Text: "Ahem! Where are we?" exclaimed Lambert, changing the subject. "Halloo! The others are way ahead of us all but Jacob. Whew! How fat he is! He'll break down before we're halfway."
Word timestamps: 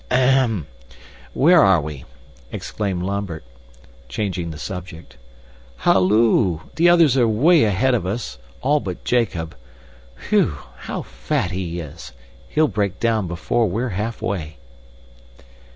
"Ahem! 0.09 0.65
Where 1.33 1.61
are 1.63 1.79
we?" 1.79 2.05
exclaimed 2.51 3.03
Lambert, 3.03 3.43
changing 4.09 4.49
the 4.49 4.57
subject. 4.57 5.15
"Halloo! 5.77 6.61
The 6.75 6.89
others 6.89 7.15
are 7.17 7.27
way 7.27 7.65
ahead 7.65 7.93
of 7.93 8.07
us 8.07 8.39
all 8.61 8.79
but 8.79 9.03
Jacob. 9.03 9.55
Whew! 10.29 10.57
How 10.77 11.03
fat 11.03 11.51
he 11.51 11.79
is! 11.79 12.13
He'll 12.49 12.67
break 12.67 12.99
down 12.99 13.27
before 13.27 13.69
we're 13.69 13.89
halfway." 13.89 14.57